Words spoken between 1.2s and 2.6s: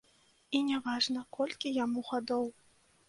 колькі яму гадоў.